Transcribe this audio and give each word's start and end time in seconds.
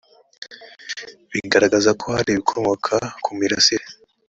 bigaragaza 1.31 1.89
ko 1.99 2.05
harimo 2.15 2.33
ibikomoka 2.37 2.95
kumirasire 3.23 3.85